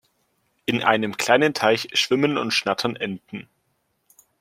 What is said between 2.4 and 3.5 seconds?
schnattern Enten.